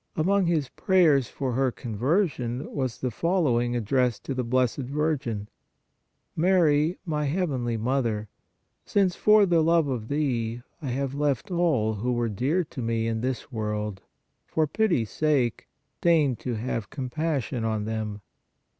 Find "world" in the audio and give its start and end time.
13.51-14.01